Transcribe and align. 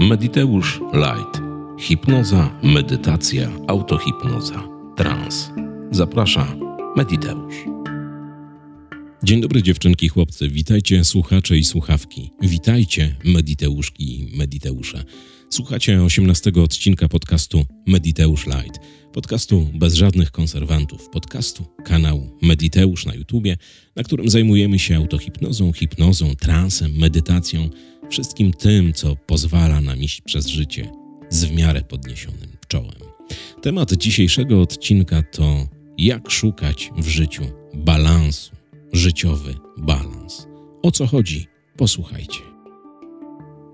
Mediteusz 0.00 0.80
Light. 0.92 1.42
Hipnoza, 1.78 2.60
medytacja, 2.62 3.50
autohipnoza, 3.66 4.68
trans. 4.96 5.50
Zaprasza 5.90 6.56
Mediteusz. 6.96 7.54
Dzień 9.22 9.40
dobry 9.40 9.62
dziewczynki, 9.62 10.08
chłopcy. 10.08 10.48
Witajcie 10.48 11.04
słuchacze 11.04 11.58
i 11.58 11.64
słuchawki. 11.64 12.30
Witajcie 12.42 13.16
Mediteuszki 13.24 14.20
i 14.20 14.36
Mediteusze. 14.36 15.04
Słuchacie 15.50 16.02
18 16.02 16.52
odcinka 16.62 17.08
podcastu 17.08 17.64
Mediteusz 17.86 18.46
Light. 18.46 18.80
Podcastu 19.12 19.66
bez 19.74 19.94
żadnych 19.94 20.30
konserwantów. 20.30 21.08
Podcastu, 21.08 21.64
kanał 21.84 22.38
Mediteusz 22.42 23.06
na 23.06 23.14
YouTubie, 23.14 23.56
na 23.96 24.02
którym 24.02 24.30
zajmujemy 24.30 24.78
się 24.78 24.96
autohipnozą, 24.96 25.72
hipnozą, 25.72 26.34
transem, 26.36 26.92
medytacją, 26.96 27.70
wszystkim 28.10 28.52
tym, 28.52 28.92
co 28.92 29.16
pozwala 29.16 29.80
nam 29.80 30.02
iść 30.02 30.20
przez 30.20 30.46
życie 30.46 30.92
z 31.28 31.44
w 31.44 31.52
miarę 31.52 31.82
podniesionym 31.82 32.48
czołem. 32.68 33.00
Temat 33.62 33.92
dzisiejszego 33.92 34.60
odcinka 34.60 35.22
to 35.22 35.68
jak 35.98 36.30
szukać 36.30 36.90
w 36.96 37.08
życiu 37.08 37.42
balansu, 37.74 38.52
życiowy 38.92 39.54
balans. 39.78 40.46
O 40.82 40.90
co 40.90 41.06
chodzi? 41.06 41.46
Posłuchajcie. 41.76 42.40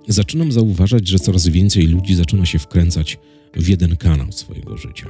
Zaczynam 0.08 0.52
zauważać, 0.52 1.08
że 1.08 1.18
coraz 1.18 1.48
więcej 1.48 1.86
ludzi 1.86 2.14
zaczyna 2.14 2.46
się 2.46 2.58
wkręcać 2.58 3.18
w 3.54 3.68
jeden 3.68 3.96
kanał 3.96 4.32
swojego 4.32 4.76
życia. 4.76 5.06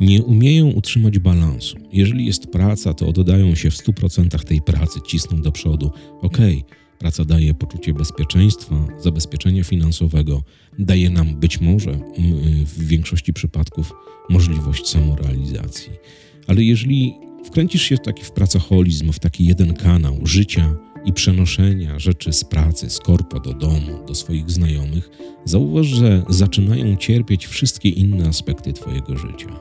Nie 0.00 0.22
umieją 0.22 0.70
utrzymać 0.70 1.18
balansu. 1.18 1.76
Jeżeli 1.92 2.26
jest 2.26 2.46
praca, 2.46 2.94
to 2.94 3.06
oddają 3.06 3.54
się 3.54 3.70
w 3.70 3.74
100% 3.74 4.44
tej 4.44 4.62
pracy, 4.62 5.00
cisną 5.06 5.42
do 5.42 5.52
przodu. 5.52 5.90
Okej, 6.22 6.64
okay, 6.66 6.81
praca 7.02 7.24
daje 7.24 7.54
poczucie 7.54 7.94
bezpieczeństwa, 7.94 8.86
zabezpieczenia 9.00 9.64
finansowego, 9.64 10.42
daje 10.78 11.10
nam 11.10 11.34
być 11.40 11.60
może 11.60 11.98
w 12.64 12.86
większości 12.86 13.32
przypadków 13.32 13.92
możliwość 14.30 14.88
samorealizacji. 14.88 15.90
Ale 16.46 16.62
jeżeli 16.62 17.14
wkręcisz 17.44 17.82
się 17.82 17.96
w 17.96 18.00
taki 18.00 18.24
w 18.24 18.32
pracoholizm, 18.32 19.12
w 19.12 19.18
taki 19.18 19.46
jeden 19.46 19.74
kanał 19.74 20.18
życia, 20.24 20.74
i 21.04 21.12
przenoszenia 21.12 21.98
rzeczy 21.98 22.32
z 22.32 22.44
pracy, 22.44 22.90
z 22.90 22.98
korpo 22.98 23.40
do 23.40 23.54
domu, 23.54 24.06
do 24.06 24.14
swoich 24.14 24.50
znajomych, 24.50 25.10
zauważ, 25.44 25.86
że 25.86 26.22
zaczynają 26.28 26.96
cierpieć 26.96 27.46
wszystkie 27.46 27.88
inne 27.88 28.28
aspekty 28.28 28.72
Twojego 28.72 29.16
życia. 29.16 29.60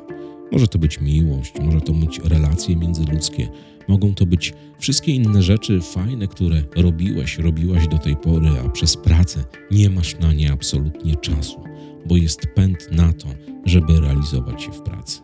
Może 0.52 0.68
to 0.68 0.80
być 0.80 1.02
miłość, 1.02 1.54
może 1.62 1.82
to 1.82 1.94
być 1.94 2.20
relacje 2.20 2.76
międzyludzkie, 2.76 3.50
mogą 3.88 4.14
to 4.14 4.26
być 4.26 4.54
wszystkie 4.80 5.16
inne 5.16 5.44
rzeczy 5.44 5.82
fajne, 5.82 6.28
które 6.28 6.64
robiłeś, 6.76 7.38
robiłaś 7.38 7.88
do 7.88 7.98
tej 7.98 8.16
pory, 8.16 8.50
a 8.66 8.70
przez 8.70 8.98
pracę 8.98 9.44
nie 9.72 9.90
masz 9.90 10.20
na 10.20 10.34
nie 10.34 10.52
absolutnie 10.52 11.16
czasu, 11.16 11.64
bo 12.06 12.18
jest 12.18 12.42
pęd 12.56 12.92
na 12.92 13.14
to, 13.14 13.28
żeby 13.66 14.00
realizować 14.00 14.64
się 14.64 14.72
w 14.72 14.82
pracy. 14.82 15.20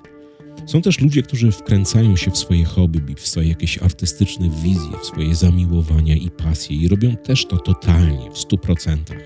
Są 0.65 0.81
też 0.81 0.99
ludzie, 0.99 1.23
którzy 1.23 1.51
wkręcają 1.51 2.15
się 2.15 2.31
w 2.31 2.37
swoje 2.37 2.65
hobby, 2.65 3.15
w 3.15 3.27
swoje 3.27 3.47
jakieś 3.47 3.77
artystyczne 3.77 4.49
wizje, 4.49 4.91
w 5.01 5.05
swoje 5.05 5.35
zamiłowania 5.35 6.15
i 6.15 6.29
pasje 6.29 6.77
i 6.77 6.87
robią 6.87 7.15
też 7.15 7.45
to 7.45 7.57
totalnie, 7.57 8.31
w 8.31 8.37
stu 8.37 8.57
procentach. 8.57 9.21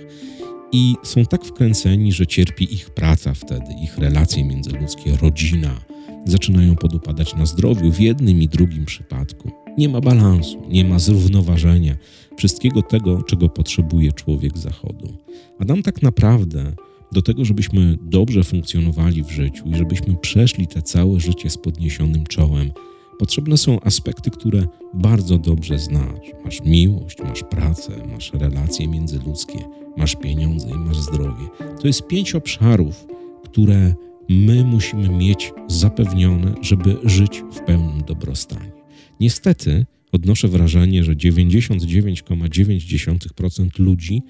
I 0.72 0.96
są 1.04 1.26
tak 1.26 1.46
wkręceni, 1.46 2.12
że 2.12 2.28
cierpi 2.28 2.74
ich 2.74 2.90
praca 2.90 3.34
wtedy, 3.34 3.66
ich 3.84 3.98
relacje 3.98 4.44
międzyludzkie, 4.44 5.18
rodzina. 5.22 5.91
Zaczynają 6.26 6.76
podupadać 6.76 7.36
na 7.36 7.46
zdrowiu 7.46 7.92
w 7.92 8.00
jednym 8.00 8.42
i 8.42 8.48
drugim 8.48 8.86
przypadku. 8.86 9.52
Nie 9.78 9.90
ma 9.90 10.02
balansu, 10.02 10.62
nie 10.70 10.86
ma 10.86 11.00
zrównoważenia 11.00 11.96
wszystkiego 12.38 12.82
tego, 12.82 13.24
czego 13.24 13.50
potrzebuje 13.50 14.12
człowiek 14.12 14.58
zachodu. 14.58 15.14
Adam 15.60 15.84
tak 15.84 16.02
naprawdę 16.02 16.74
do 17.12 17.22
tego, 17.22 17.46
żebyśmy 17.46 17.98
dobrze 18.02 18.44
funkcjonowali 18.44 19.24
w 19.24 19.32
życiu 19.32 19.64
i 19.66 19.76
żebyśmy 19.76 20.16
przeszli 20.16 20.68
te 20.68 20.82
całe 20.82 21.20
życie 21.20 21.50
z 21.50 21.58
podniesionym 21.58 22.24
czołem, 22.26 22.72
potrzebne 23.20 23.58
są 23.58 23.80
aspekty, 23.80 24.32
które 24.32 24.68
bardzo 24.94 25.38
dobrze 25.38 25.80
znasz. 25.80 26.32
Masz 26.46 26.64
miłość, 26.64 27.18
masz 27.24 27.44
pracę, 27.44 28.08
masz 28.14 28.34
relacje 28.34 28.88
międzyludzkie, 28.88 29.60
masz 29.98 30.16
pieniądze 30.16 30.70
i 30.70 30.74
masz 30.74 31.00
zdrowie. 31.00 31.46
To 31.82 31.88
jest 31.88 32.08
pięć 32.08 32.36
obszarów, 32.36 33.08
które 33.44 33.94
my 34.30 34.64
musimy 34.64 35.10
mieć 35.10 35.54
zapewnione, 35.68 36.56
żeby 36.62 36.98
żyć 37.04 37.44
w 37.52 37.60
pełnym 37.60 38.02
dobrostanie. 38.08 38.72
Niestety 39.20 39.86
odnoszę 40.12 40.48
wrażenie, 40.48 41.04
że 41.04 41.16
99,9% 41.16 43.80
ludzi 43.80 44.22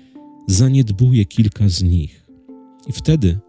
zaniedbuje 0.47 1.25
kilka 1.25 1.69
z 1.69 1.83
nich 1.83 2.25
i 2.87 2.93
wtedy 2.93 3.39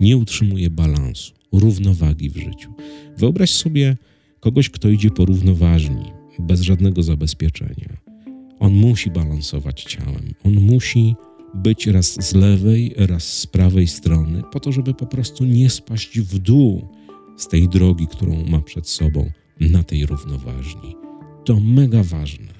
nie 0.00 0.16
utrzymuje 0.16 0.70
balansu, 0.70 1.34
równowagi 1.52 2.30
w 2.30 2.36
życiu. 2.36 2.72
Wyobraź 3.18 3.50
sobie 3.50 3.96
kogoś, 4.40 4.70
kto 4.70 4.88
idzie 4.88 5.10
po 5.10 5.24
równoważni, 5.24 6.12
bez 6.38 6.60
żadnego 6.60 7.02
zabezpieczenia. 7.02 7.96
On 8.58 8.72
musi 8.72 9.10
balansować 9.10 9.84
ciałem, 9.84 10.34
on 10.44 10.54
musi 10.54 11.14
być 11.56 11.86
raz 11.86 12.24
z 12.24 12.34
lewej, 12.34 12.94
raz 12.96 13.24
z 13.38 13.46
prawej 13.46 13.86
strony, 13.86 14.42
po 14.52 14.60
to, 14.60 14.72
żeby 14.72 14.94
po 14.94 15.06
prostu 15.06 15.44
nie 15.44 15.70
spaść 15.70 16.20
w 16.20 16.38
dół 16.38 16.88
z 17.36 17.48
tej 17.48 17.68
drogi, 17.68 18.06
którą 18.06 18.44
ma 18.46 18.62
przed 18.62 18.88
sobą 18.88 19.30
na 19.60 19.82
tej 19.82 20.06
równoważni. 20.06 20.96
To 21.44 21.60
mega 21.60 22.02
ważne. 22.02 22.56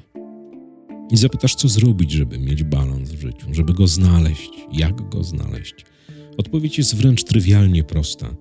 I 1.11 1.17
zapytasz, 1.17 1.55
co 1.55 1.69
zrobić, 1.69 2.11
żeby 2.11 2.39
mieć 2.39 2.65
balans 2.65 3.11
w 3.11 3.21
życiu, 3.21 3.55
żeby 3.55 3.75
go 3.75 3.87
znaleźć, 3.87 4.51
jak 4.73 5.09
go 5.09 5.25
znaleźć. 5.25 5.75
Odpowiedź 6.37 6.79
jest 6.79 6.97
wręcz 6.97 7.25
trywialnie 7.25 7.85
prosta. 7.85 8.35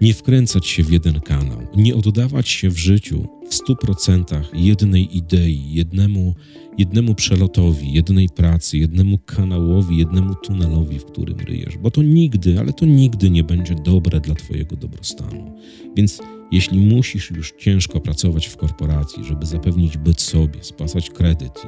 Nie 0.00 0.14
wkręcać 0.14 0.66
się 0.66 0.82
w 0.82 0.92
jeden 0.92 1.20
kanał, 1.20 1.58
nie 1.76 1.94
oddawać 1.96 2.48
się 2.48 2.70
w 2.70 2.78
życiu 2.78 3.28
w 3.48 3.54
stu 3.54 3.76
procentach 3.76 4.50
jednej 4.54 5.16
idei, 5.16 5.72
jednemu, 5.72 6.34
jednemu 6.78 7.14
przelotowi, 7.14 7.92
jednej 7.92 8.28
pracy, 8.28 8.78
jednemu 8.78 9.18
kanałowi, 9.18 9.96
jednemu 9.96 10.34
tunelowi, 10.34 10.98
w 10.98 11.04
którym 11.04 11.38
ryjesz, 11.38 11.78
bo 11.78 11.90
to 11.90 12.02
nigdy, 12.02 12.60
ale 12.60 12.72
to 12.72 12.86
nigdy 12.86 13.30
nie 13.30 13.44
będzie 13.44 13.74
dobre 13.74 14.20
dla 14.20 14.34
Twojego 14.34 14.76
dobrostanu. 14.76 15.54
Więc 15.96 16.20
jeśli 16.52 16.78
musisz 16.78 17.30
już 17.30 17.52
ciężko 17.58 18.00
pracować 18.00 18.46
w 18.46 18.56
korporacji, 18.56 19.24
żeby 19.24 19.46
zapewnić 19.46 19.96
byt 19.96 20.20
sobie, 20.20 20.64
spłacać 20.64 21.10
kredyt 21.10 21.58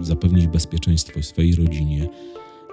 i 0.00 0.04
zapewnić 0.04 0.46
bezpieczeństwo 0.46 1.22
swojej 1.22 1.54
rodzinie, 1.54 2.08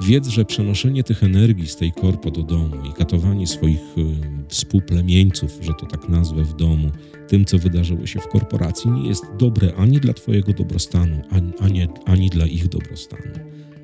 Wiedz, 0.02 0.28
że 0.28 0.46
przenoszenie 0.46 1.04
tych 1.04 1.24
energii 1.24 1.68
z 1.68 1.76
tej 1.76 1.92
korpo 1.92 2.32
do 2.32 2.44
domu 2.44 2.76
i 2.90 2.94
katowanie 2.94 3.48
swoich 3.48 3.98
y, 3.98 4.06
współplemieńców, 4.48 5.60
że 5.62 5.74
to 5.74 5.86
tak 5.86 6.10
nazwę 6.10 6.44
w 6.44 6.56
domu, 6.56 6.92
tym, 7.28 7.46
co 7.46 7.58
wydarzyło 7.58 8.06
się 8.06 8.20
w 8.20 8.28
korporacji, 8.28 8.92
nie 8.92 9.10
jest 9.10 9.26
dobre 9.40 9.74
ani 9.76 10.00
dla 10.00 10.14
Twojego 10.14 10.54
dobrostanu, 10.54 11.22
ani, 11.30 11.52
ani, 11.60 11.88
ani 12.06 12.30
dla 12.30 12.46
ich 12.46 12.68
dobrostanu. 12.68 13.32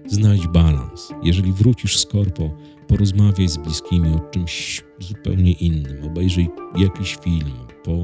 Znajdź 0.07 0.47
balans. 0.47 1.13
Jeżeli 1.23 1.53
wrócisz 1.53 1.97
z 1.97 2.05
korpo, 2.05 2.57
porozmawiaj 2.87 3.49
z 3.49 3.57
bliskimi 3.57 4.09
o 4.09 4.19
czymś 4.19 4.83
zupełnie 4.99 5.51
innym, 5.51 6.03
obejrzyj 6.03 6.49
jakiś 6.77 7.15
film, 7.15 7.51
po, 7.83 7.97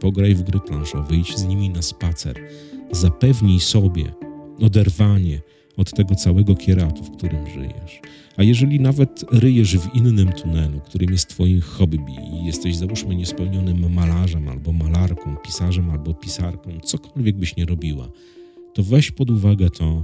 pograj 0.00 0.34
w 0.34 0.42
gry 0.42 0.60
planszowe, 0.60 1.16
idź 1.16 1.36
z 1.36 1.44
nimi 1.44 1.70
na 1.70 1.82
spacer. 1.82 2.40
Zapewnij 2.92 3.60
sobie 3.60 4.14
oderwanie 4.60 5.40
od 5.76 5.92
tego 5.92 6.14
całego 6.14 6.54
kieratu, 6.54 7.04
w 7.04 7.10
którym 7.10 7.46
żyjesz. 7.46 8.00
A 8.36 8.42
jeżeli 8.42 8.80
nawet 8.80 9.24
ryjesz 9.32 9.78
w 9.78 9.94
innym 9.94 10.32
tunelu, 10.32 10.80
którym 10.80 11.12
jest 11.12 11.28
Twoim 11.28 11.60
hobby 11.60 11.98
i 12.32 12.46
jesteś 12.46 12.76
załóżmy 12.76 13.16
niespełnionym 13.16 13.92
malarzem 13.94 14.48
albo 14.48 14.72
malarką, 14.72 15.36
pisarzem 15.36 15.90
albo 15.90 16.14
pisarką, 16.14 16.70
cokolwiek 16.84 17.36
byś 17.36 17.56
nie 17.56 17.66
robiła, 17.66 18.08
to 18.74 18.82
weź 18.82 19.10
pod 19.10 19.30
uwagę 19.30 19.70
to, 19.70 20.02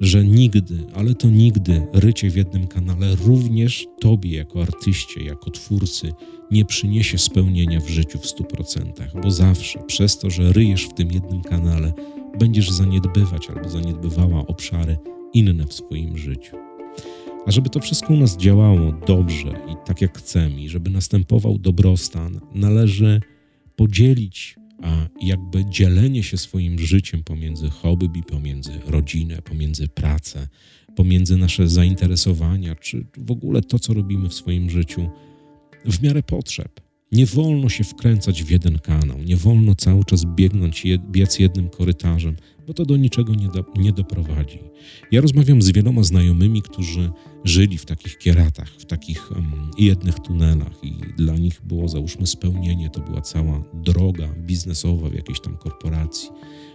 że 0.00 0.24
nigdy, 0.24 0.86
ale 0.94 1.14
to 1.14 1.30
nigdy 1.30 1.86
rycie 1.92 2.30
w 2.30 2.36
jednym 2.36 2.66
kanale 2.66 3.16
również 3.16 3.86
Tobie 4.00 4.36
jako 4.36 4.62
artyście, 4.62 5.24
jako 5.24 5.50
twórcy 5.50 6.12
nie 6.50 6.64
przyniesie 6.64 7.18
spełnienia 7.18 7.80
w 7.80 7.88
życiu 7.88 8.18
w 8.18 8.26
100%, 8.26 9.20
bo 9.22 9.30
zawsze 9.30 9.78
przez 9.78 10.18
to, 10.18 10.30
że 10.30 10.52
ryjesz 10.52 10.84
w 10.84 10.92
tym 10.92 11.12
jednym 11.12 11.42
kanale, 11.42 11.92
będziesz 12.38 12.70
zaniedbywać 12.70 13.50
albo 13.50 13.68
zaniedbywała 13.68 14.46
obszary 14.46 14.98
inne 15.32 15.66
w 15.66 15.72
swoim 15.72 16.18
życiu. 16.18 16.56
A 17.46 17.50
żeby 17.50 17.70
to 17.70 17.80
wszystko 17.80 18.14
u 18.14 18.16
nas 18.16 18.36
działało 18.36 18.92
dobrze 19.06 19.60
i 19.72 19.86
tak 19.86 20.00
jak 20.00 20.18
chcemy, 20.18 20.62
i 20.62 20.68
żeby 20.68 20.90
następował 20.90 21.58
dobrostan, 21.58 22.40
należy 22.54 23.20
podzielić, 23.76 24.56
a 24.82 25.08
jakby 25.20 25.64
dzielenie 25.64 26.22
się 26.22 26.38
swoim 26.38 26.78
życiem 26.78 27.22
pomiędzy 27.24 27.70
hobby, 27.70 28.22
pomiędzy 28.22 28.72
rodzinę, 28.86 29.42
pomiędzy 29.42 29.88
pracę, 29.88 30.48
pomiędzy 30.96 31.36
nasze 31.36 31.68
zainteresowania, 31.68 32.74
czy 32.74 33.06
w 33.18 33.30
ogóle 33.30 33.62
to, 33.62 33.78
co 33.78 33.94
robimy 33.94 34.28
w 34.28 34.34
swoim 34.34 34.70
życiu, 34.70 35.10
w 35.84 36.02
miarę 36.02 36.22
potrzeb. 36.22 36.80
Nie 37.12 37.26
wolno 37.26 37.68
się 37.68 37.84
wkręcać 37.84 38.42
w 38.42 38.50
jeden 38.50 38.78
kanał, 38.78 39.18
nie 39.18 39.36
wolno 39.36 39.74
cały 39.74 40.04
czas 40.04 40.24
biegnąć, 40.24 40.84
biec 41.10 41.38
jednym 41.38 41.68
korytarzem, 41.68 42.36
bo 42.66 42.74
to 42.74 42.84
do 42.84 42.96
niczego 42.96 43.34
nie, 43.34 43.48
do, 43.48 43.64
nie 43.76 43.92
doprowadzi. 43.92 44.58
Ja 45.10 45.20
rozmawiam 45.20 45.62
z 45.62 45.70
wieloma 45.70 46.02
znajomymi, 46.02 46.62
którzy 46.62 47.10
żyli 47.44 47.78
w 47.78 47.84
takich 47.84 48.18
kieratach, 48.18 48.68
w 48.68 48.84
takich 48.84 49.30
um, 49.30 49.70
jednych 49.78 50.20
tunelach 50.20 50.84
i 50.84 50.92
dla 51.16 51.36
nich 51.36 51.60
było 51.64 51.88
załóżmy 51.88 52.26
spełnienie, 52.26 52.90
to 52.90 53.00
była 53.00 53.20
cała 53.20 53.62
droga 53.74 54.28
biznesowa 54.38 55.08
w 55.08 55.14
jakiejś 55.14 55.40
tam 55.40 55.56
korporacji, 55.56 56.28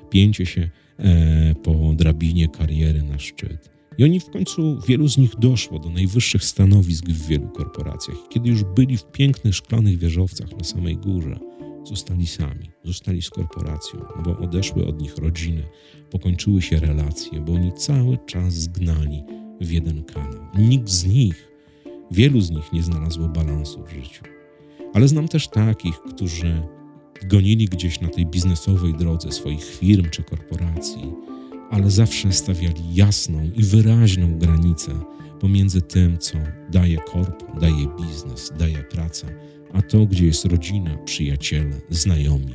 pięcie 0.10 0.45
się 0.45 0.69
e, 1.00 1.56
po 1.56 1.94
drabinie 1.94 2.48
kariery 2.48 3.04
na 3.04 3.19
szczyt. 3.19 3.76
I 3.97 4.03
oni 4.03 4.19
w 4.19 4.29
końcu, 4.29 4.77
wielu 4.88 5.07
z 5.07 5.17
nich 5.17 5.35
doszło 5.35 5.79
do 5.79 5.89
najwyższych 5.89 6.44
stanowisk 6.44 7.05
w 7.05 7.27
wielu 7.27 7.47
korporacjach. 7.47 8.17
Kiedy 8.29 8.49
już 8.49 8.63
byli 8.63 8.97
w 8.97 9.05
pięknych 9.05 9.55
szklanych 9.55 9.97
wieżowcach 9.97 10.57
na 10.57 10.63
samej 10.63 10.97
górze, 10.97 11.39
zostali 11.83 12.27
sami, 12.27 12.69
zostali 12.83 13.21
z 13.21 13.29
korporacją, 13.29 13.99
bo 14.25 14.38
odeszły 14.38 14.88
od 14.88 15.01
nich 15.01 15.17
rodziny, 15.17 15.63
pokończyły 16.11 16.61
się 16.61 16.79
relacje, 16.79 17.41
bo 17.41 17.53
oni 17.53 17.73
cały 17.73 18.17
czas 18.25 18.53
zgnali 18.53 19.23
w 19.61 19.71
jeden 19.71 20.03
kanał. 20.03 20.47
Nikt 20.57 20.89
z 20.89 21.05
nich, 21.05 21.51
wielu 22.11 22.41
z 22.41 22.51
nich 22.51 22.73
nie 22.73 22.83
znalazło 22.83 23.27
balansu 23.27 23.83
w 23.83 23.89
życiu. 23.89 24.23
Ale 24.93 25.07
znam 25.07 25.27
też 25.27 25.47
takich, 25.47 26.01
którzy 26.01 26.61
gonili 27.29 27.65
gdzieś 27.65 28.01
na 28.01 28.07
tej 28.07 28.25
biznesowej 28.25 28.93
drodze 28.93 29.31
swoich 29.31 29.65
firm 29.65 30.09
czy 30.09 30.23
korporacji, 30.23 31.13
ale 31.71 31.91
zawsze 31.91 32.31
stawiali 32.31 32.95
jasną 32.95 33.49
i 33.55 33.63
wyraźną 33.63 34.37
granicę 34.37 34.91
pomiędzy 35.39 35.81
tym, 35.81 36.17
co 36.17 36.37
daje 36.71 36.97
korpo, 36.97 37.59
daje 37.59 37.87
biznes, 37.99 38.51
daje 38.59 38.83
praca, 38.83 39.27
a 39.73 39.81
to, 39.81 40.05
gdzie 40.05 40.25
jest 40.25 40.45
rodzina, 40.45 40.97
przyjaciele, 40.97 41.81
znajomi, 41.89 42.53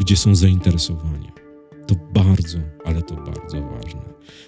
gdzie 0.00 0.16
są 0.16 0.34
zainteresowania. 0.34 1.32
To 1.86 1.94
bardzo, 2.14 2.58
ale 2.84 3.02
to 3.02 3.14
bardzo 3.14 3.62
ważne. 3.62 4.02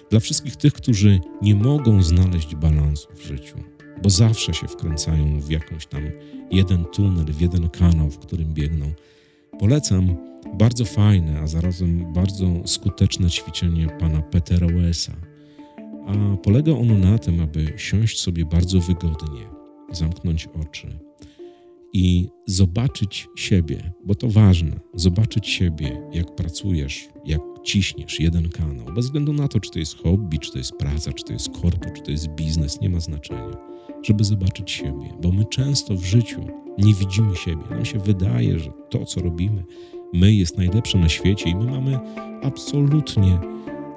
Dla 0.09 0.19
wszystkich 0.19 0.55
tych, 0.55 0.73
którzy 0.73 1.19
nie 1.41 1.55
mogą 1.55 2.03
znaleźć 2.03 2.55
balansu 2.55 3.07
w 3.15 3.21
życiu, 3.21 3.57
bo 4.03 4.09
zawsze 4.09 4.53
się 4.53 4.67
wkręcają 4.67 5.39
w 5.39 5.49
jakąś 5.49 5.85
tam 5.85 6.01
jeden 6.51 6.85
tunel, 6.85 7.25
w 7.25 7.41
jeden 7.41 7.69
kanał, 7.69 8.09
w 8.09 8.19
którym 8.19 8.53
biegną, 8.53 8.91
polecam 9.59 10.26
bardzo 10.53 10.85
fajne, 10.85 11.39
a 11.39 11.47
zarazem 11.47 12.13
bardzo 12.13 12.47
skuteczne 12.65 13.29
ćwiczenie 13.29 13.87
pana 13.99 14.21
Petera 14.21 14.67
Wesa. 14.67 15.13
A 16.07 16.37
polega 16.37 16.71
ono 16.71 16.97
na 16.97 17.17
tym, 17.17 17.39
aby 17.41 17.73
siąść 17.77 18.19
sobie 18.19 18.45
bardzo 18.45 18.79
wygodnie, 18.79 19.47
zamknąć 19.91 20.47
oczy 20.47 20.87
i 21.93 22.29
zobaczyć 22.45 23.27
siebie, 23.35 23.91
bo 24.05 24.15
to 24.15 24.29
ważne, 24.29 24.79
zobaczyć 24.93 25.47
siebie, 25.47 26.01
jak 26.13 26.35
pracujesz, 26.35 27.09
jak 27.25 27.41
ciśniesz 27.63 28.19
jeden 28.19 28.49
kanał, 28.49 28.85
bez 28.95 29.05
względu 29.05 29.33
na 29.33 29.47
to, 29.47 29.59
czy 29.59 29.71
to 29.71 29.79
jest 29.79 29.97
hobby, 29.97 30.39
czy 30.39 30.51
to 30.51 30.57
jest 30.57 30.71
praca, 30.71 31.13
czy 31.13 31.23
to 31.23 31.33
jest 31.33 31.49
korpo, 31.49 31.89
czy 31.95 32.01
to 32.01 32.11
jest 32.11 32.27
biznes, 32.27 32.81
nie 32.81 32.89
ma 32.89 32.99
znaczenia, 32.99 33.57
żeby 34.03 34.23
zobaczyć 34.23 34.71
siebie, 34.71 35.13
bo 35.21 35.31
my 35.31 35.45
często 35.45 35.95
w 35.95 36.05
życiu 36.05 36.41
nie 36.77 36.93
widzimy 36.93 37.35
siebie. 37.35 37.63
Nam 37.69 37.85
się 37.85 37.99
wydaje, 37.99 38.59
że 38.59 38.71
to, 38.89 39.05
co 39.05 39.21
robimy, 39.21 39.63
my 40.13 40.33
jest 40.33 40.57
najlepsze 40.57 40.97
na 40.97 41.09
świecie 41.09 41.49
i 41.49 41.55
my 41.55 41.65
mamy 41.65 41.99
absolutnie 42.43 43.39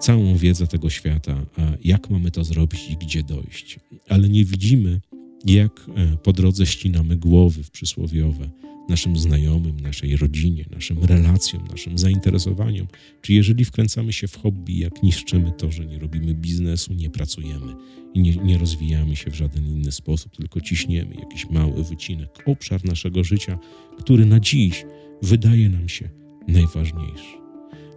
całą 0.00 0.36
wiedzę 0.36 0.66
tego 0.66 0.90
świata, 0.90 1.46
jak 1.84 2.10
mamy 2.10 2.30
to 2.30 2.44
zrobić 2.44 2.90
i 2.90 2.96
gdzie 2.96 3.22
dojść, 3.22 3.78
ale 4.08 4.28
nie 4.28 4.44
widzimy, 4.44 5.00
jak 5.44 5.86
e, 5.96 6.16
po 6.16 6.32
drodze 6.32 6.66
ścinamy 6.66 7.16
głowy 7.16 7.62
w 7.62 7.70
przysłowiowe 7.70 8.50
naszym 8.88 9.16
znajomym, 9.16 9.80
naszej 9.80 10.16
rodzinie, 10.16 10.64
naszym 10.70 11.04
relacjom, 11.04 11.66
naszym 11.70 11.98
zainteresowaniom, 11.98 12.86
czy 13.22 13.32
jeżeli 13.32 13.64
wkręcamy 13.64 14.12
się 14.12 14.28
w 14.28 14.36
hobby, 14.36 14.78
jak 14.78 15.02
niszczymy 15.02 15.52
to, 15.52 15.72
że 15.72 15.86
nie 15.86 15.98
robimy 15.98 16.34
biznesu, 16.34 16.94
nie 16.94 17.10
pracujemy 17.10 17.74
i 18.14 18.20
nie, 18.20 18.36
nie 18.36 18.58
rozwijamy 18.58 19.16
się 19.16 19.30
w 19.30 19.34
żaden 19.34 19.66
inny 19.66 19.92
sposób, 19.92 20.36
tylko 20.36 20.60
ciśniemy 20.60 21.14
jakiś 21.14 21.50
mały 21.50 21.84
wycinek, 21.84 22.28
obszar 22.46 22.84
naszego 22.84 23.24
życia, 23.24 23.58
który 23.98 24.26
na 24.26 24.40
dziś 24.40 24.84
wydaje 25.22 25.68
nam 25.68 25.88
się 25.88 26.08
najważniejszy. 26.48 27.36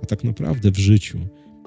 A 0.03 0.05
tak 0.05 0.23
naprawdę 0.23 0.71
w 0.71 0.77
życiu, 0.77 1.19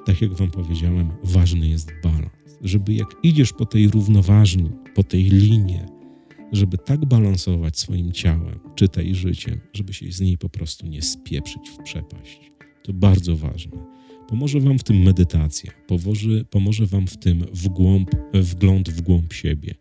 tak 0.06 0.23
jak 0.23 0.35
Wam 0.35 0.50
powiedziałem, 0.50 1.11
ważny 1.25 1.69
jest 1.69 1.93
balans. 2.03 2.31
Żeby 2.61 2.94
jak 2.94 3.08
idziesz 3.23 3.53
po 3.53 3.67
tej 3.67 3.88
równoważni, 3.88 4.70
po 4.94 5.03
tej 5.03 5.25
linie, 5.25 5.87
żeby 6.53 6.79
tak 6.79 7.06
balansować 7.06 7.79
swoim 7.79 8.12
ciałem, 8.12 8.58
czytaj 8.75 9.14
życiem, 9.14 9.61
żeby 9.73 9.93
się 9.93 10.12
z 10.12 10.20
niej 10.20 10.38
po 10.38 10.49
prostu 10.49 10.87
nie 10.87 11.03
spieprzyć 11.03 11.69
w 11.69 11.82
przepaść. 11.82 12.53
To 12.85 12.93
bardzo 12.93 13.37
ważne. 13.37 13.97
Pomoże 14.29 14.61
Wam 14.61 14.79
w 14.79 14.85
tym 14.85 15.03
medytacja, 15.03 15.73
pomoże, 15.87 16.44
pomoże 16.50 16.87
Wam 16.87 17.06
w 17.06 17.17
tym 17.17 17.44
wgląd 18.32 18.91
w 18.91 19.00
głąb 19.00 19.32
siebie. 19.32 19.75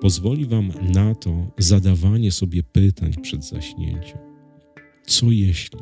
Pozwoli 0.00 0.46
Wam 0.46 0.72
na 0.92 1.14
to 1.14 1.50
zadawanie 1.58 2.32
sobie 2.32 2.62
pytań 2.62 3.12
przed 3.22 3.44
zaśnięciem. 3.44 4.27
Co 5.08 5.30
jeśli? 5.30 5.80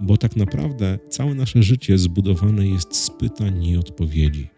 Bo 0.00 0.16
tak 0.16 0.36
naprawdę 0.36 0.98
całe 1.08 1.34
nasze 1.34 1.62
życie 1.62 1.98
zbudowane 1.98 2.68
jest 2.68 2.96
z 2.96 3.10
pytań 3.10 3.64
i 3.64 3.76
odpowiedzi. 3.76 4.48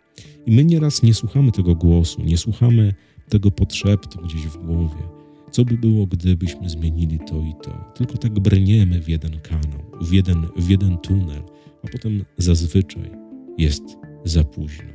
I 0.46 0.52
my 0.52 0.64
nieraz 0.64 1.02
nie 1.02 1.14
słuchamy 1.14 1.52
tego 1.52 1.74
głosu, 1.74 2.22
nie 2.22 2.38
słuchamy 2.38 2.94
tego 3.28 3.50
podszeptu 3.50 4.22
gdzieś 4.22 4.40
w 4.40 4.66
głowie. 4.66 5.02
Co 5.50 5.64
by 5.64 5.78
było, 5.78 6.06
gdybyśmy 6.06 6.68
zmienili 6.68 7.18
to 7.18 7.40
i 7.40 7.54
to? 7.62 7.92
Tylko 7.94 8.18
tak 8.18 8.40
brniemy 8.40 9.02
w 9.02 9.08
jeden 9.08 9.40
kanał, 9.40 9.80
w 10.00 10.12
jeden, 10.12 10.46
w 10.56 10.68
jeden 10.68 10.98
tunel, 10.98 11.42
a 11.84 11.88
potem 11.88 12.24
zazwyczaj 12.38 13.10
jest 13.58 13.82
za 14.24 14.44
późno. 14.44 14.92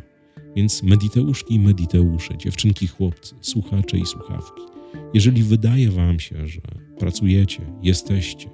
Więc 0.56 0.84
mediteuszki 0.84 1.56
i 1.56 1.60
mediteusze, 1.60 2.38
dziewczynki, 2.38 2.88
chłopcy, 2.88 3.36
słuchacze 3.42 3.98
i 3.98 4.06
słuchawki, 4.06 4.62
jeżeli 5.14 5.44
wydaje 5.44 5.92
Wam 5.92 6.20
się, 6.20 6.48
że 6.48 6.62
pracujecie, 7.00 7.62
jesteście 7.84 8.53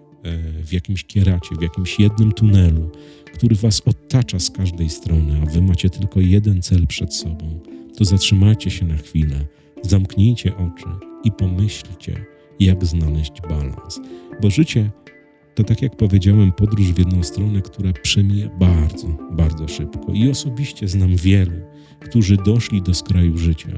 w 0.63 0.74
jakimś 0.74 1.04
kieracie, 1.04 1.56
w 1.60 1.62
jakimś 1.62 2.00
jednym 2.00 2.31
tunelu, 2.31 2.89
który 3.33 3.56
Was 3.56 3.81
otacza 3.86 4.39
z 4.39 4.51
każdej 4.51 4.89
strony, 4.89 5.42
a 5.44 5.45
Wy 5.45 5.62
macie 5.62 5.89
tylko 5.89 6.19
jeden 6.19 6.62
cel 6.62 6.88
przed 6.88 7.16
sobą, 7.16 7.60
to 7.98 8.06
zatrzymajcie 8.06 8.71
się 8.71 8.86
na 8.86 8.98
chwilę, 8.98 9.45
zamknijcie 9.83 10.57
oczy 10.57 10.88
i 11.24 11.31
pomyślcie, 11.31 12.25
jak 12.60 12.86
znaleźć 12.86 13.33
balans. 13.50 14.00
Bo 14.42 14.50
życie 14.50 14.92
to, 15.56 15.63
tak 15.63 15.81
jak 15.81 15.95
powiedziałem, 15.95 16.51
podróż 16.51 16.94
w 16.94 17.00
jedną 17.00 17.24
stronę, 17.24 17.62
która 17.62 17.94
przemija 17.94 18.50
bardzo, 18.50 19.07
bardzo 19.31 19.68
szybko. 19.68 20.13
I 20.13 20.30
osobiście 20.30 20.88
znam 20.88 21.15
wielu, 21.15 21.62
którzy 22.00 22.38
doszli 22.38 22.81
do 22.81 22.94
skraju 22.94 23.38
życia 23.38 23.69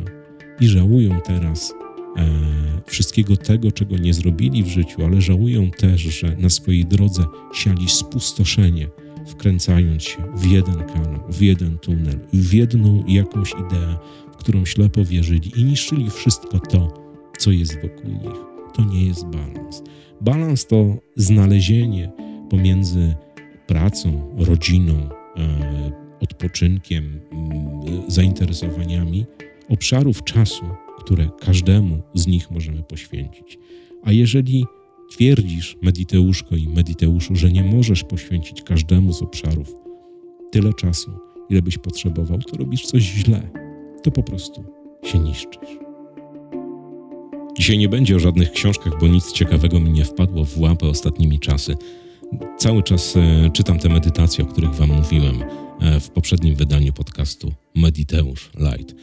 i 0.59 0.67
żałują 0.67 1.21
teraz 1.21 1.73
e, 1.73 1.80
wszystkiego 2.85 3.37
tego, 3.37 3.71
czego 3.71 3.97
nie 3.97 4.13
zrobili 4.13 4.63
w 4.63 4.67
życiu, 4.67 5.05
ale 5.05 5.21
żałują 5.21 5.71
też, 5.71 6.01
że 6.01 6.35
na 6.37 6.49
swojej 6.49 6.85
drodze 6.85 7.25
siali 7.53 7.89
spustoszenie, 7.89 8.87
wkręcając 9.27 10.03
się 10.03 10.17
w 10.35 10.45
jeden 10.45 10.75
kanał, 10.75 11.23
w 11.29 11.41
jeden 11.41 11.77
tunel, 11.77 12.19
w 12.33 12.53
jedną 12.53 13.03
jakąś 13.07 13.51
ideę, 13.51 13.95
w 14.33 14.37
którą 14.37 14.65
ślepo 14.65 15.05
wierzyli 15.05 15.51
i 15.59 15.63
niszczyli 15.63 16.09
wszystko 16.09 16.59
to, 16.59 16.93
co 17.37 17.51
jest 17.51 17.81
wokół 17.81 18.11
nich. 18.11 18.41
To 18.73 18.83
nie 18.83 19.05
jest 19.07 19.25
balans. 19.25 19.83
Balans 20.21 20.67
to 20.67 20.97
znalezienie 21.15 22.11
pomiędzy 22.49 23.15
pracą, 23.67 24.35
rodziną, 24.37 25.09
e, 25.37 25.91
odpoczynkiem, 26.19 27.19
zainteresowaniami 28.07 29.25
obszarów 29.69 30.23
czasu, 30.23 30.65
które 31.03 31.29
każdemu 31.39 32.01
z 32.13 32.27
nich 32.27 32.51
możemy 32.51 32.83
poświęcić. 32.83 33.57
A 34.03 34.11
jeżeli 34.11 34.65
twierdzisz, 35.11 35.77
Mediteuszko 35.81 36.55
i 36.55 36.67
Mediteuszu, 36.67 37.35
że 37.35 37.51
nie 37.51 37.63
możesz 37.63 38.03
poświęcić 38.03 38.61
każdemu 38.61 39.13
z 39.13 39.21
obszarów 39.21 39.75
tyle 40.51 40.73
czasu, 40.73 41.11
ile 41.49 41.61
byś 41.61 41.77
potrzebował, 41.77 42.39
to 42.39 42.57
robisz 42.57 42.85
coś 42.85 43.03
źle. 43.03 43.49
To 44.03 44.11
po 44.11 44.23
prostu 44.23 44.63
się 45.03 45.19
niszczysz. 45.19 45.77
Dzisiaj 47.57 47.77
nie 47.77 47.89
będzie 47.89 48.15
o 48.15 48.19
żadnych 48.19 48.51
książkach, 48.51 48.99
bo 48.99 49.07
nic 49.07 49.31
ciekawego 49.31 49.79
mi 49.79 49.91
nie 49.91 50.05
wpadło 50.05 50.45
w 50.45 50.59
łapę 50.59 50.87
ostatnimi 50.87 51.39
czasy. 51.39 51.75
Cały 52.57 52.83
czas 52.83 53.15
e, 53.15 53.49
czytam 53.53 53.79
te 53.79 53.89
medytacje, 53.89 54.43
o 54.43 54.47
których 54.47 54.73
Wam 54.73 54.89
mówiłem 54.89 55.43
e, 55.81 55.99
w 55.99 56.09
poprzednim 56.09 56.55
wydaniu 56.55 56.93
podcastu 56.93 57.53
Mediteusz 57.75 58.51
Light. 58.59 58.95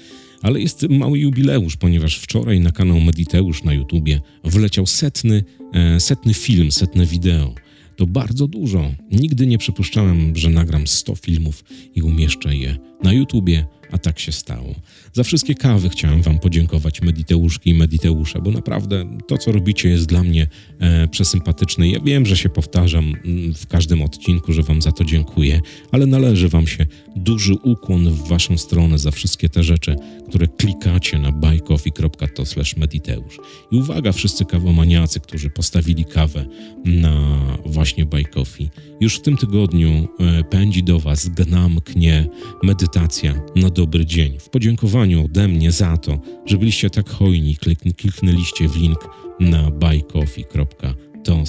Ale 0.42 0.60
jest 0.60 0.86
mały 0.90 1.18
jubileusz, 1.18 1.76
ponieważ 1.76 2.18
wczoraj 2.18 2.60
na 2.60 2.72
kanał 2.72 3.00
Mediteusz 3.00 3.64
na 3.64 3.74
YouTubie 3.74 4.20
wleciał 4.44 4.86
setny, 4.86 5.44
e, 5.72 6.00
setny 6.00 6.34
film, 6.34 6.72
setne 6.72 7.06
wideo. 7.06 7.54
To 7.96 8.06
bardzo 8.06 8.48
dużo. 8.48 8.92
Nigdy 9.12 9.46
nie 9.46 9.58
przypuszczałem, 9.58 10.36
że 10.36 10.50
nagram 10.50 10.86
100 10.86 11.14
filmów 11.14 11.64
i 11.94 12.02
umieszczę 12.02 12.56
je 12.56 12.76
na 13.02 13.12
YouTubie, 13.12 13.64
a 13.92 13.98
tak 13.98 14.18
się 14.18 14.32
stało. 14.32 14.74
Za 15.12 15.24
wszystkie 15.24 15.54
kawy 15.54 15.88
chciałem 15.88 16.22
Wam 16.22 16.38
podziękować, 16.38 17.02
Mediteuszki 17.02 17.70
i 17.70 17.74
Mediteusze, 17.74 18.40
bo 18.42 18.50
naprawdę 18.50 19.18
to, 19.28 19.38
co 19.38 19.52
robicie, 19.52 19.88
jest 19.88 20.06
dla 20.06 20.22
mnie 20.22 20.46
e, 20.78 21.08
przesympatyczne. 21.08 21.88
Ja 21.88 22.00
wiem, 22.00 22.26
że 22.26 22.36
się 22.36 22.48
powtarzam 22.48 23.14
mm, 23.24 23.54
w 23.54 23.66
każdym 23.66 24.02
odcinku, 24.02 24.52
że 24.52 24.62
Wam 24.62 24.82
za 24.82 24.92
to 24.92 25.04
dziękuję, 25.04 25.60
ale 25.92 26.06
należy 26.06 26.48
Wam 26.48 26.66
się 26.66 26.86
duży 27.16 27.54
ukłon 27.54 28.10
w 28.10 28.28
Waszą 28.28 28.58
stronę 28.58 28.98
za 28.98 29.10
wszystkie 29.10 29.48
te 29.48 29.62
rzeczy, 29.62 29.96
które 30.28 30.46
klikacie 30.48 31.18
na 31.18 31.32
buycoffee.to 31.32 32.44
mediteusz. 32.76 33.38
I 33.72 33.76
uwaga, 33.76 34.12
wszyscy 34.12 34.44
kawomaniacy, 34.44 35.20
którzy 35.20 35.50
postawili 35.50 36.04
kawę 36.04 36.46
na 36.84 37.38
właśnie 37.66 38.06
Buy 38.06 38.24
Coffee. 38.24 38.70
Już 39.00 39.16
w 39.16 39.22
tym 39.22 39.36
tygodniu 39.36 40.08
e, 40.20 40.44
pędzi 40.44 40.82
do 40.82 41.00
Was, 41.00 41.28
gnam, 41.28 41.80
knie 41.80 42.28
medytacja 42.62 43.34
na 43.56 43.70
dobry 43.78 44.06
dzień. 44.06 44.38
W 44.38 44.48
podziękowaniu 44.48 45.24
ode 45.24 45.48
mnie 45.48 45.72
za 45.72 45.96
to, 45.96 46.18
że 46.46 46.58
byliście 46.58 46.90
tak 46.90 47.10
hojni, 47.10 47.56
kliknęliście 47.96 48.68
w 48.68 48.76
link 48.76 49.08
na 49.40 49.70
buycoffee.to 49.70 51.44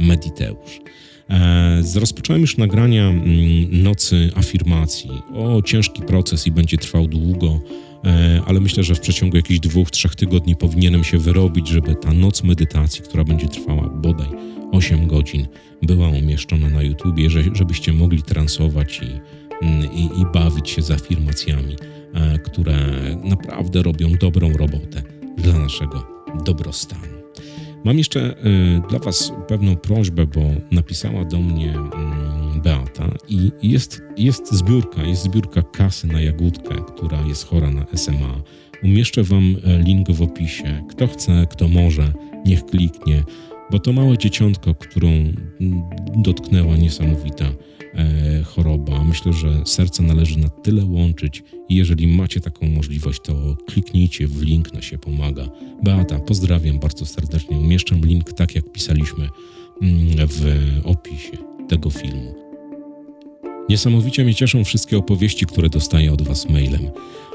mediteusz. 0.00 0.80
E, 1.30 1.82
rozpocząłem 2.00 2.42
już 2.42 2.56
nagrania 2.56 3.08
mm, 3.08 3.82
nocy 3.82 4.30
afirmacji. 4.34 5.10
O, 5.34 5.62
ciężki 5.62 6.02
proces 6.02 6.46
i 6.46 6.50
będzie 6.50 6.78
trwał 6.78 7.06
długo, 7.06 7.60
e, 8.04 8.40
ale 8.46 8.60
myślę, 8.60 8.84
że 8.84 8.94
w 8.94 9.00
przeciągu 9.00 9.36
jakichś 9.36 9.60
dwóch, 9.60 9.90
trzech 9.90 10.14
tygodni 10.14 10.56
powinienem 10.56 11.04
się 11.04 11.18
wyrobić, 11.18 11.68
żeby 11.68 11.94
ta 11.94 12.12
noc 12.12 12.42
medytacji, 12.42 13.02
która 13.02 13.24
będzie 13.24 13.48
trwała 13.48 13.88
bodaj 13.88 14.28
8 14.72 15.06
godzin, 15.06 15.46
była 15.82 16.08
umieszczona 16.08 16.68
na 16.68 16.82
YouTubie, 16.82 17.30
żebyście 17.52 17.92
mogli 17.92 18.22
transować 18.22 19.00
i, 19.02 19.45
i, 19.92 20.20
i 20.20 20.26
bawić 20.34 20.70
się 20.70 20.82
z 20.82 20.90
afirmacjami, 20.90 21.76
e, 22.14 22.38
które 22.38 22.76
naprawdę 23.24 23.82
robią 23.82 24.12
dobrą 24.20 24.52
robotę 24.52 25.02
dla 25.36 25.58
naszego 25.58 26.06
dobrostanu. 26.44 27.16
Mam 27.84 27.98
jeszcze 27.98 28.20
y, 28.30 28.82
dla 28.88 28.98
Was 28.98 29.32
pewną 29.48 29.76
prośbę, 29.76 30.26
bo 30.26 30.40
napisała 30.70 31.24
do 31.24 31.38
mnie 31.38 31.74
y, 32.56 32.60
Beata 32.60 33.08
i 33.28 33.50
jest, 33.62 34.02
jest 34.16 34.52
zbiórka, 34.52 35.02
jest 35.02 35.22
zbiórka 35.22 35.62
kasy 35.62 36.06
na 36.06 36.20
jagódkę, 36.20 36.74
która 36.88 37.20
jest 37.20 37.46
chora 37.46 37.70
na 37.70 37.86
SMA. 37.94 38.42
Umieszczę 38.82 39.22
Wam 39.22 39.56
e, 39.64 39.78
link 39.78 40.10
w 40.10 40.22
opisie. 40.22 40.84
Kto 40.90 41.06
chce, 41.06 41.46
kto 41.50 41.68
może, 41.68 42.12
niech 42.46 42.64
kliknie, 42.64 43.24
bo 43.70 43.78
to 43.78 43.92
małe 43.92 44.18
dzieciątko, 44.18 44.74
którą 44.74 45.08
dotknęła 46.16 46.76
niesamowita 46.76 47.44
E, 47.44 47.75
choroba. 48.44 49.04
Myślę, 49.04 49.32
że 49.32 49.62
serce 49.64 50.02
należy 50.02 50.38
na 50.38 50.48
tyle 50.48 50.84
łączyć 50.84 51.42
i 51.68 51.76
jeżeli 51.76 52.06
macie 52.06 52.40
taką 52.40 52.66
możliwość, 52.66 53.20
to 53.20 53.56
kliknijcie 53.66 54.26
w 54.26 54.42
link 54.42 54.72
na 54.72 54.82
się 54.82 54.98
pomaga. 54.98 55.48
Beata, 55.82 56.18
pozdrawiam 56.18 56.78
bardzo 56.78 57.06
serdecznie. 57.06 57.58
Umieszczam 57.58 58.00
link 58.00 58.32
tak, 58.32 58.54
jak 58.54 58.72
pisaliśmy 58.72 59.28
mm, 59.82 60.28
w 60.28 60.70
opisie 60.84 61.38
tego 61.68 61.90
filmu. 61.90 62.34
Niesamowicie 63.68 64.24
mnie 64.24 64.34
cieszą 64.34 64.64
wszystkie 64.64 64.98
opowieści, 64.98 65.46
które 65.46 65.68
dostaję 65.68 66.12
od 66.12 66.22
Was 66.22 66.48
mailem. 66.48 66.90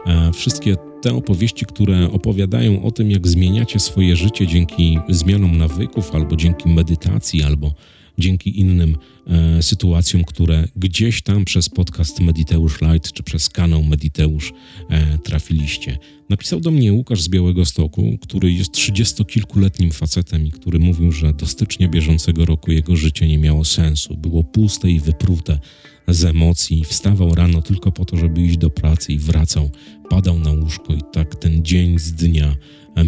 E, 0.05 0.31
wszystkie 0.33 0.75
te 1.01 1.13
opowieści, 1.13 1.65
które 1.65 2.11
opowiadają 2.11 2.83
o 2.83 2.91
tym, 2.91 3.11
jak 3.11 3.27
zmieniacie 3.27 3.79
swoje 3.79 4.15
życie 4.15 4.47
dzięki 4.47 4.97
zmianom 5.09 5.57
nawyków, 5.57 6.15
albo 6.15 6.35
dzięki 6.35 6.69
medytacji, 6.69 7.43
albo 7.43 7.73
dzięki 8.17 8.59
innym 8.59 8.97
e, 9.27 9.63
sytuacjom, 9.63 10.23
które 10.23 10.67
gdzieś 10.75 11.21
tam 11.21 11.45
przez 11.45 11.69
podcast 11.69 12.19
Mediteusz 12.19 12.81
Light 12.81 13.13
czy 13.13 13.23
przez 13.23 13.49
kanał 13.49 13.83
Mediteusz 13.83 14.53
e, 14.89 15.17
trafiliście. 15.17 15.97
Napisał 16.29 16.59
do 16.59 16.71
mnie 16.71 16.93
Łukasz 16.93 17.21
z 17.21 17.29
Białego 17.29 17.65
Stoku, 17.65 18.17
który 18.21 18.51
jest 18.51 18.71
trzydziestokilkuletnim 18.71 19.91
facetem 19.91 20.47
i 20.47 20.51
który 20.51 20.79
mówił, 20.79 21.11
że 21.11 21.33
do 21.33 21.45
stycznia 21.45 21.87
bieżącego 21.87 22.45
roku 22.45 22.71
jego 22.71 22.95
życie 22.95 23.27
nie 23.27 23.37
miało 23.37 23.65
sensu. 23.65 24.17
Było 24.17 24.43
puste 24.43 24.91
i 24.91 24.99
wyprute 24.99 25.59
z 26.07 26.25
emocji. 26.25 26.83
Wstawał 26.85 27.35
rano 27.35 27.61
tylko 27.61 27.91
po 27.91 28.05
to, 28.05 28.17
żeby 28.17 28.41
iść 28.41 28.57
do 28.57 28.69
pracy 28.69 29.13
i 29.13 29.17
wracał. 29.17 29.69
Padał 30.09 30.39
na 30.39 30.51
łóżko 30.51 30.93
i 30.93 31.01
tak 31.13 31.35
ten 31.35 31.65
dzień 31.65 31.99
z 31.99 32.13
dnia 32.13 32.55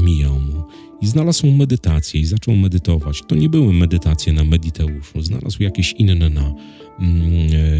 mijał 0.03 0.39
mu 0.39 0.63
i 1.03 1.07
znalazł 1.07 1.51
medytację 1.51 2.21
i 2.21 2.25
zaczął 2.25 2.55
medytować. 2.55 3.23
To 3.27 3.35
nie 3.35 3.49
były 3.49 3.73
medytacje 3.73 4.33
na 4.33 4.43
Mediteuszu, 4.43 5.21
znalazł 5.21 5.63
jakieś 5.63 5.93
inne 5.93 6.29
na, 6.29 6.53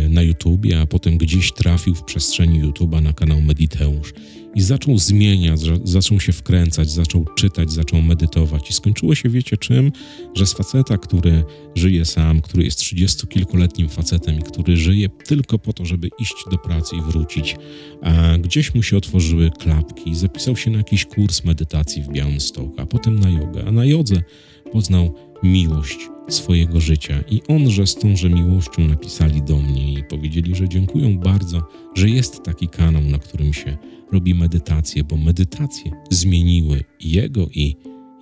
na 0.10 0.22
YouTubie, 0.22 0.82
a 0.82 0.86
potem 0.86 1.18
gdzieś 1.18 1.52
trafił 1.52 1.96
w 1.96 2.04
przestrzeni 2.04 2.64
YouTube'a 2.64 3.02
na 3.02 3.14
kanał 3.14 3.42
Mediteusz 3.42 4.14
i 4.56 4.62
zaczął 4.62 4.98
zmieniać, 4.98 5.60
zaczął 5.84 6.20
się 6.20 6.34
wkręcać, 6.34 6.90
zaczął 6.90 7.26
czytać, 7.36 7.72
zaczął 7.72 8.02
medytować. 8.02 8.70
I 8.70 8.74
skończyło 8.74 9.16
się, 9.16 9.30
wiecie 9.30 9.58
czym? 9.58 9.92
Że 10.36 10.46
z 10.46 10.54
faceta, 10.54 10.98
który 10.98 11.44
żyje 11.76 12.06
sam, 12.06 12.42
który 12.42 12.64
jest 12.64 12.80
trzydziestokilkuletnim 12.80 13.90
facetem 13.90 14.40
i 14.40 14.44
który 14.44 14.78
żyje 14.78 15.10
tylko 15.10 15.60
po 15.60 15.74
to, 15.74 15.86
żeby 15.86 16.10
iść 16.20 16.36
do 16.52 16.58
pracy 16.58 16.96
i 16.96 17.02
wrócić, 17.02 17.56
a 18.02 18.38
gdzieś 18.38 18.76
mu 18.76 18.84
się 18.84 18.98
otworzyły 18.98 19.52
klapki, 19.60 20.16
zapisał 20.16 20.58
się 20.58 20.72
na 20.72 20.78
jakiś 20.78 21.06
kurs 21.06 21.44
medytacji 21.44 22.02
w 22.02 22.08
Białymstoku, 22.08 22.74
a 22.78 22.86
potem 22.86 23.20
na 23.20 23.30
jogę, 23.30 23.64
a 23.68 23.72
na 23.72 23.86
jodze 23.86 24.24
poznał 24.72 25.16
miłość 25.44 26.13
swojego 26.30 26.80
życia. 26.80 27.24
I 27.30 27.42
onże 27.48 27.88
z 27.88 27.96
tąże 27.96 28.30
miłością 28.30 28.88
napisali 28.88 29.42
do 29.42 29.58
mnie 29.58 29.94
i 29.94 30.04
powiedzieli, 30.04 30.56
że 30.56 30.70
dziękują 30.70 31.18
bardzo, 31.18 31.62
że 31.96 32.10
jest 32.10 32.44
taki 32.44 32.68
kanał, 32.68 33.02
na 33.02 33.18
którym 33.18 33.54
się 33.54 33.78
robi 34.12 34.36
medytację, 34.36 35.04
bo 35.04 35.18
medytacje 35.18 35.92
zmieniły 36.10 36.84
jego 37.00 37.48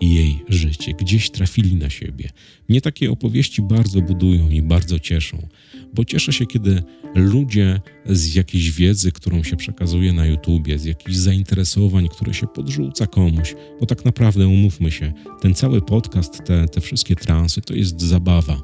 i 0.01 0.15
jej 0.15 0.43
życie, 0.49 0.93
gdzieś 0.93 1.29
trafili 1.29 1.75
na 1.75 1.89
siebie. 1.89 2.29
Mnie 2.69 2.81
takie 2.81 3.11
opowieści 3.11 3.61
bardzo 3.61 4.01
budują 4.01 4.49
i 4.49 4.61
bardzo 4.61 4.99
cieszą, 4.99 5.47
bo 5.93 6.05
cieszę 6.05 6.33
się, 6.33 6.45
kiedy 6.45 6.83
ludzie 7.15 7.81
z 8.05 8.35
jakiejś 8.35 8.71
wiedzy, 8.71 9.11
którą 9.11 9.43
się 9.43 9.55
przekazuje 9.55 10.13
na 10.13 10.25
YouTubie, 10.25 10.79
z 10.79 10.85
jakichś 10.85 11.15
zainteresowań, 11.15 12.09
które 12.09 12.33
się 12.33 12.47
podrzuca 12.47 13.07
komuś, 13.07 13.55
bo 13.79 13.85
tak 13.85 14.05
naprawdę 14.05 14.47
umówmy 14.47 14.91
się, 14.91 15.13
ten 15.41 15.53
cały 15.53 15.81
podcast, 15.81 16.43
te, 16.45 16.67
te 16.67 16.81
wszystkie 16.81 17.15
transy 17.15 17.61
to 17.61 17.73
jest 17.73 18.01
zabawa. 18.01 18.61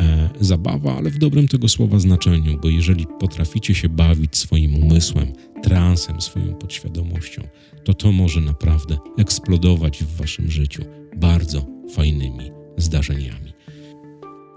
E, 0.00 0.28
zabawa, 0.40 0.96
ale 0.96 1.10
w 1.10 1.18
dobrym 1.18 1.48
tego 1.48 1.68
słowa 1.68 1.98
znaczeniu, 1.98 2.58
bo 2.62 2.68
jeżeli 2.68 3.06
potraficie 3.20 3.74
się 3.74 3.88
bawić 3.88 4.36
swoim 4.36 4.74
umysłem, 4.74 5.32
transem, 5.62 6.20
swoją 6.20 6.54
podświadomością, 6.54 7.42
to 7.84 7.94
to 7.94 8.12
może 8.12 8.40
naprawdę 8.40 8.98
eksplodować 9.18 10.04
w 10.04 10.16
waszym 10.16 10.50
życiu 10.50 10.82
bardzo 11.16 11.66
fajnymi 11.94 12.50
zdarzeniami. 12.76 13.52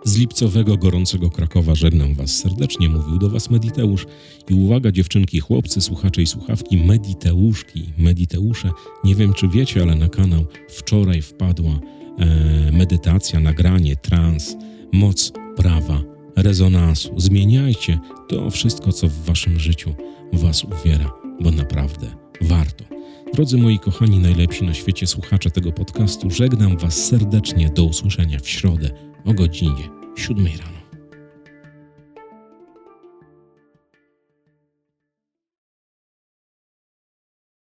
Z 0.06 0.18
lipcowego, 0.18 0.78
gorącego 0.78 1.30
Krakowa 1.30 1.76
żegnam 1.76 2.14
Was 2.14 2.38
serdecznie, 2.38 2.90
mówił 2.90 3.18
do 3.18 3.30
Was 3.30 3.50
Mediteusz. 3.50 4.06
I 4.50 4.54
uwaga 4.54 4.92
dziewczynki, 4.92 5.40
chłopcy, 5.40 5.82
słuchacze 5.82 6.22
i 6.22 6.28
słuchawki, 6.28 6.78
Mediteuszki, 6.78 7.94
Mediteusze, 7.98 8.72
nie 9.04 9.16
wiem 9.16 9.34
czy 9.34 9.48
wiecie, 9.48 9.82
ale 9.82 9.96
na 9.96 10.10
kanał 10.10 10.46
wczoraj 10.70 11.22
wpadła 11.22 11.80
e, 12.20 12.72
medytacja, 12.72 13.40
nagranie, 13.40 13.96
trans, 13.96 14.56
moc 14.94 15.32
prawa, 15.56 16.02
rezonansu. 16.36 17.14
Zmieniajcie 17.18 18.00
to 18.30 18.50
wszystko, 18.50 18.92
co 18.92 19.08
w 19.08 19.26
Waszym 19.26 19.60
życiu 19.60 19.94
Was 20.34 20.64
uwiera, 20.64 21.12
bo 21.42 21.52
naprawdę 21.52 22.08
warto. 22.42 22.86
Drodzy 23.34 23.58
moi 23.58 23.80
kochani, 23.80 24.20
najlepsi 24.20 24.66
na 24.66 24.74
świecie 24.74 25.08
słuchacze 25.08 25.52
tego 25.52 25.72
podcastu, 25.72 26.32
żegnam 26.32 26.78
Was 26.78 27.06
serdecznie. 27.06 27.70
Do 27.70 27.84
usłyszenia 27.84 28.40
w 28.40 28.50
środę 28.50 28.92
o 29.26 29.34
godzinie 29.34 29.90
7 30.16 30.46
rano. 30.46 30.81